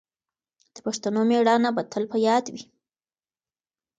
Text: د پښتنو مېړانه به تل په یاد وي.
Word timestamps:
د 0.73 0.75
پښتنو 0.85 1.21
مېړانه 1.29 1.69
به 1.75 1.83
تل 1.91 2.03
په 2.11 2.17
یاد 2.27 2.45
وي. 2.53 2.63